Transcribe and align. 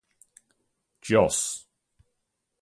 Jos. 1.05 1.39